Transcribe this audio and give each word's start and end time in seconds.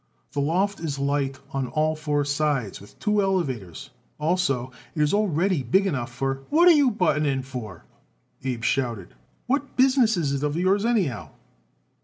The 0.31 0.41
loft 0.41 0.79
is 0.79 0.97
light 0.97 1.37
on 1.51 1.67
all 1.67 1.95
four 1.95 2.25
sides, 2.25 2.81
with 2.81 2.97
two 2.97 3.21
elevators. 3.21 3.91
Also, 4.19 4.71
it 4.95 5.01
is 5.03 5.13
already 5.13 5.61
big 5.61 5.85
enough 5.85 6.11
for" 6.11 6.41
"What 6.49 6.67
are 6.67 6.71
you 6.71 6.89
butting 6.89 7.27
in 7.27 7.43
for?" 7.43 7.85
Abe 8.43 8.63
shouted. 8.63 9.13
"What 9.45 9.77
business 9.77 10.17
is 10.17 10.33
it 10.33 10.41
of 10.43 10.55
yours, 10.57 10.85
anyhow?" 10.85 11.29